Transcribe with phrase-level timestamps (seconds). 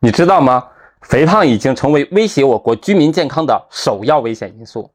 [0.00, 0.64] 你知道吗？
[1.02, 4.88] 肥胖已经成为威胁我国居民健康的首要危险因素。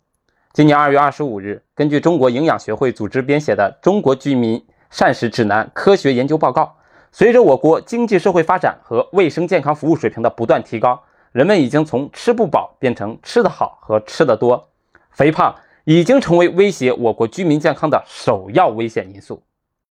[0.53, 6.73] 今年二月二十五日，根据中国营养学会组织编写的《中国居民膳食指南》科学研究报告，
[7.11, 10.97] 随着我国经济社会发展和卫生健康服务水平的不断提高，
[11.33, 14.69] 人们已经从吃不饱变成吃得好和吃得多，
[15.11, 19.43] 肥胖已经成为威胁我国居民健康的首要危险因素。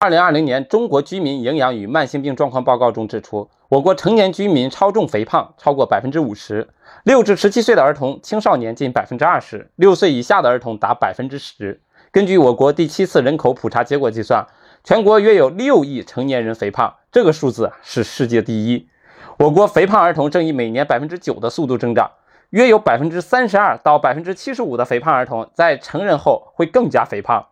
[0.03, 6.67] 二零二零年《中国居民营养与慢性病状况报告》中指出，我国成年居民超重肥胖超过百分之五十，
[7.03, 11.79] 六至十七岁的儿童、青少年近百分之二十，六岁以下的儿童达百分之十。
[12.11, 14.47] 根据我国第七次人口普查结果计算，
[14.83, 18.87] 全国约有六亿成年人肥胖，这个数字是世界第一。
[19.37, 22.09] 我国肥胖儿童正以每年百分之九的速度增长，
[22.49, 27.45] 约有百分之三十二到百分之七十五的肥胖儿童在成人后会更加肥胖。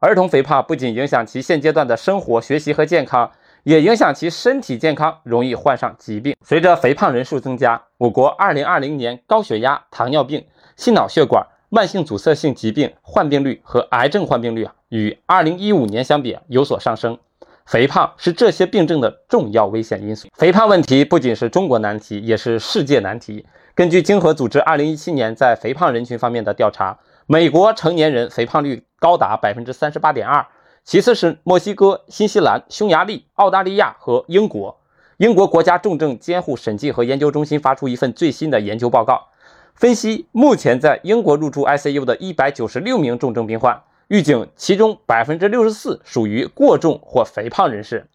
[0.00, 3.30] 儿童肥胖不仅影响其现阶段的生活、学习和健康，
[3.62, 6.36] 也影响其身体健康，容易患上疾病。
[6.42, 10.44] 随着肥胖人数增加，我国2020年高血压、糖尿病、
[10.76, 17.16] 心脑血管、慢性阻塞性疾病患病率和癌症患病率啊，与2015年相比有所上升。
[17.64, 20.28] 肥胖是这些病症的重要危险因素。
[20.34, 23.46] 肥胖问题不仅是中国难题，也是世界难题。
[23.74, 26.98] 根据经合组织2017年在肥胖人群方面的调查。
[27.26, 30.46] 美国成年人肥胖率高达百分之三十八点二，
[30.84, 34.78] 其次是墨西哥、新西兰、匈牙利、澳大利亚和英国。
[35.16, 39.28] 英国国家重症监护审计和研究中心发出一份最新的研究报告，
[39.74, 48.06] 分析目前在英国入住 ICU 的一百九十六名重症病患，预警其中百分之六十四属于过重或肥胖人士。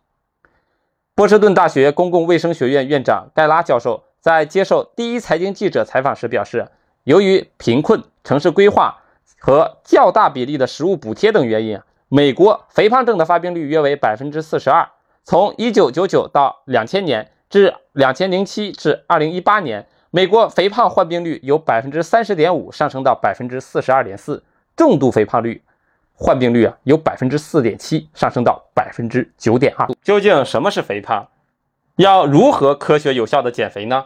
[1.16, 6.68] 波士顿大学公共卫生学院院长盖拉教授在接受第一财经记者采访时表示。
[7.10, 8.96] 由于贫困、城市规划
[9.40, 14.88] 和较大比例的食物补贴等原因，美国肥胖症的发病率约为百分之四十二。
[15.24, 24.44] 从一九九九到两千年至两千零七至二零一八年，美国肥胖患病率由百分之三十点五上升到百分之四十二点四，
[24.78, 25.64] 重度肥胖率
[26.14, 29.88] 患病率啊由百分之四点七上升到百分之九点二。
[30.04, 31.28] 究竟什么是肥胖？
[31.96, 34.06] 要如何科学有效的减肥呢？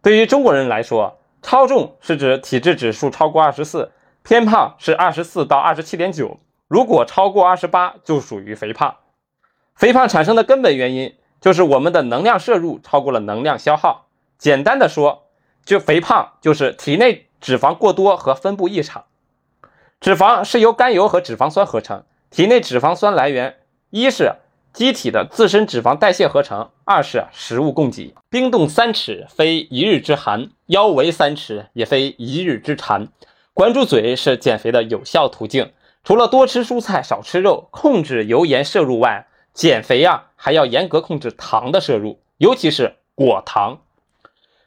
[0.00, 3.92] 对于中国人来说，超重是指体质指数超过二十四，
[4.22, 8.96] 偏胖是二十四到二十七点九，如果超过二十八就属于肥胖。
[9.74, 14.06] 肥胖产生的根本原因就是我们的能量摄入超过了能量消耗。
[14.38, 15.28] 简单的说，
[15.64, 19.04] 就肥胖就是体内脂肪过多和分布异常。
[20.00, 23.56] 脂肪是由甘油和脂肪酸合成，体内脂肪酸来源
[23.90, 24.34] 一是。
[24.72, 28.14] 机体的自身脂肪代谢合成，二是食物供给。
[28.28, 33.08] 冰冻三尺，非一日之寒；腰围三尺，也非一日之馋。
[33.52, 35.72] 管住嘴是减肥的有效途径。
[36.04, 43.80] 除了多吃蔬菜、少吃肉、控制油盐摄入外，减肥呀还要严格控制糖的摄入，尤其是果糖。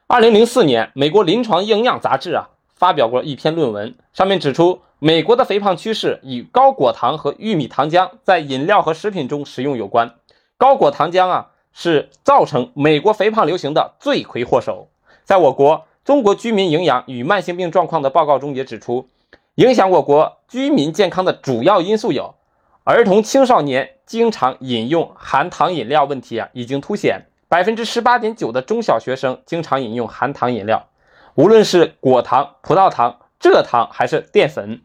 [0.08, 4.82] 二零零四年，美国临床营养杂志啊发表过一篇论文，上面指出。
[5.00, 10.16] 美国的肥胖趋势与高果糖和玉米糖浆在饮料和食品中食用有关。
[10.58, 14.88] 高果糖浆啊，是造成美国肥胖流行的罪魁祸首。
[15.26, 15.76] 在我国
[16.06, 19.08] 《中国居民营养与慢性病状况》的报告中也指出，
[19.56, 22.36] 影响我国居民健康的主要因素有
[22.84, 27.28] 儿童青少年经常饮用含糖饮料问题啊，已经凸显。
[27.48, 30.88] 百分之十八点九的中小学生经常饮用含糖饮料，
[31.36, 34.82] 无论是果糖、葡萄糖、蔗糖还是淀粉。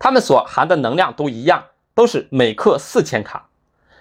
[0.00, 3.48] 它们所含的能量都一样，都是每克四千卡。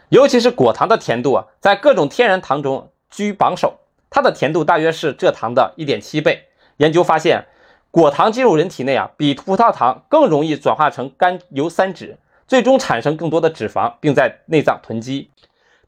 [0.10, 3.78] 尤其是果糖的甜度啊，在各种天然糖中居榜首，
[4.10, 6.48] 它的甜度大约是蔗糖的一点七倍。
[6.78, 7.46] 研究发现，
[7.92, 15.32] 果糖进入人体内啊，比葡萄糖更容易转化成甘油三酯，最终产生更多的脂肪，并在内脏囤积。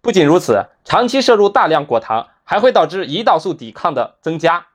[0.02, 4.68] 不仅如此，长期摄入大量果糖还会导致胰岛素抵抗的增加。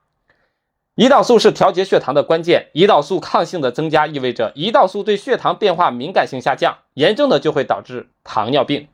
[0.95, 8.87] 胰岛素是调节血糖的关键，胰岛素抗性的增加意味着胰岛素对血糖变化敏感性下降，严重的就会导致糖尿病。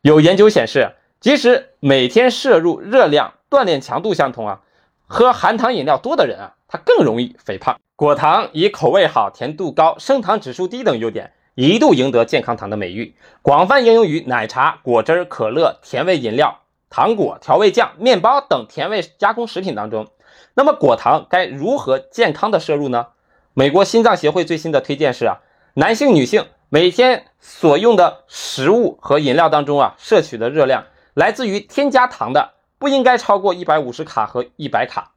[0.00, 4.60] 有研究显示，即使每天摄入热量、锻炼强度相同啊，
[5.06, 7.78] 喝含糖饮料多的人啊，他更容易肥胖。
[7.94, 16.60] 果糖以口味好、甜度高、升糖指数低等优点，一度赢得健康糖的美誉，广泛应用于奶茶、果汁、可乐、甜味饮料、
[16.90, 20.08] 糖果、调味酱、面包等甜味加工食品当中。
[20.54, 23.06] 那么果糖该如何健康的摄入呢？
[23.54, 25.38] 美国心脏协会最新的推荐是啊，
[25.74, 30.84] 男性、女性每天所用的食物和饮料当中啊，摄取的热量
[31.14, 35.12] 来自于添加糖的不应该超过一百五十卡和一百卡。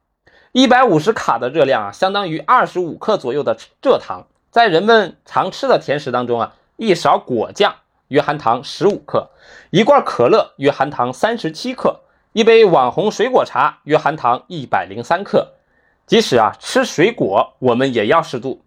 [0.52, 4.26] 一百五十卡的热量啊，相当于二十五克左右的蔗糖。
[4.50, 7.74] 在人们常吃的甜食当中啊，一勺果酱
[8.08, 9.30] 约含糖十五克，
[9.70, 12.00] 一罐可乐约含糖三十七克。
[12.32, 15.52] 一杯网红水果茶约含糖一百零三克。
[16.06, 18.64] 即使啊吃水果，我们也要适度。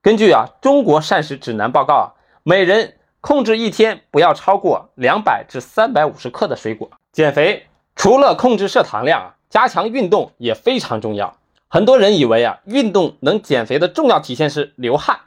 [0.00, 2.06] 根据啊中国膳食指南报告啊，
[2.42, 6.90] 每人控制一天不要超过两百至三百五十克的水果。
[7.12, 7.66] 减肥
[7.96, 11.36] 除了控制摄糖量，加强运动也非常重要。
[11.66, 15.18] 很多人以为啊运动能减肥的重要体现是流汗，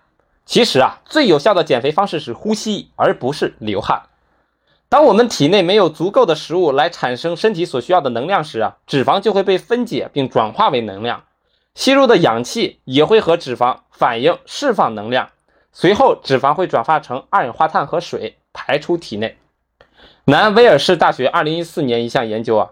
[0.46, 4.04] 其实啊最有效的减肥方式是呼吸，而不是流汗。
[4.88, 11.24] 当我们体内没有足够的食物来产生身体所需要的能量时啊，脂肪就会被分解并转化为能量。
[11.76, 15.30] 吸入的氧气也会和脂肪反应释放能量，
[15.72, 19.38] 随后脂肪会转化成二氧化碳和水排出体内。
[20.30, 22.70] 南威尔士大学2014年一项研究啊，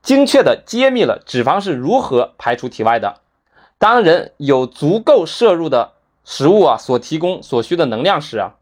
[0.00, 3.20] 精确地揭秘了脂肪是如何排出体外的。
[3.76, 5.92] 当人有足够摄入的
[6.24, 8.54] 食物啊所提供所需的能量时啊，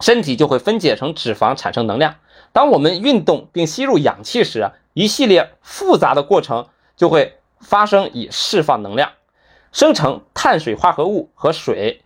[0.00, 2.14] 身体就会分解成脂肪产生能量。
[2.54, 9.10] 当我们运动并吸入氧气时啊，一系列复杂的过程就会发生，以释放能量。
[9.72, 12.00] 生成碳水化合物和水，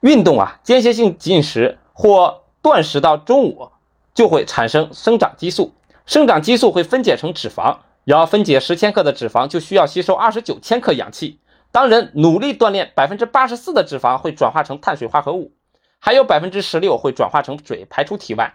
[0.00, 3.68] 运动啊，间歇性进食或断食到中午，
[4.14, 5.74] 就会产生生长激素。
[6.06, 11.38] 生长激素会分解成脂肪，要分解十千克的脂肪，就需要吸收二十九千克氧气。
[11.70, 15.52] 当人努力锻炼，百分之八十四的脂肪会转化成碳水化合物，
[15.98, 18.54] 还有百分之十六会转化成水排出体外。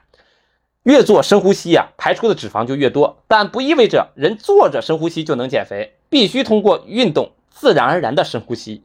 [0.84, 7.32] 越做深呼吸呀，排出的脂肪就越多，但不意味着人坐着深呼吸就能减肥，必须通过运动。
[7.50, 8.84] 自然而然的深呼吸，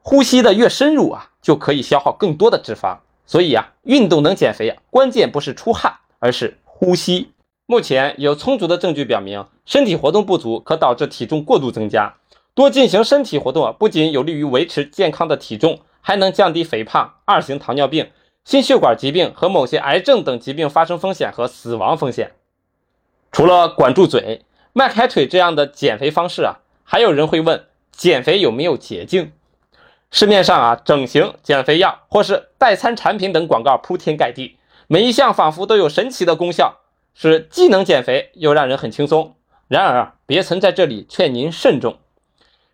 [0.00, 2.96] 呼吸的越深入啊，就可以消耗更多的脂肪。
[3.32, 7.32] 所以啊，运动能减肥啊，关键不是出汗，而是呼吸。
[7.64, 12.16] 目前有充足的证据表明，身体活动不足可导致体重过度增加。
[12.52, 18.10] 多进行身体活动啊，不仅有利于维持健康的体重，还能降低肥胖、二型糖尿病、
[18.44, 22.32] 心血管疾病和某些癌症等疾病发生风险和死亡风险。
[23.30, 24.42] 除了管住嘴、
[24.74, 27.64] 迈开腿这样的减肥方式啊，还有人会问。
[27.92, 29.32] 减肥有没有捷径？
[30.14, 36.80] 市面上啊，整形、减肥药或是代餐产品等广告铺天盖地，每一项仿佛都有神奇的功效，
[37.14, 39.34] 是既能减肥又让人很轻松。
[39.68, 41.96] 然而啊，别曾在这里劝您慎重。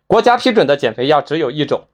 [0.05, 1.85] 国家批准的减肥药只有一种，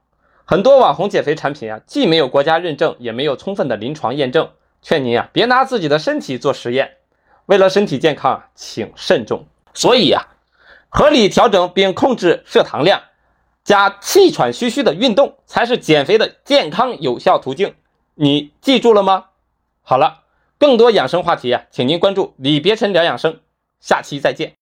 [0.46, 4.50] 很多网红减肥产品啊，既没有国家认证，也没有充分的临床验证。
[4.82, 6.98] 劝您啊，别拿自己的身体做实验。
[7.46, 9.46] 为了身体健康，请慎重。
[9.76, 10.26] 所以啊，
[10.90, 13.00] 合理调整并控制摄糖量。
[13.66, 17.74] 加气喘吁吁的运动才是减肥的健康有效途径，
[18.14, 19.26] 你记住了吗？
[19.82, 20.22] 好了，
[20.60, 23.40] 更多养生话题啊，请您关注李别臣聊养生，
[23.80, 24.54] 下期再见。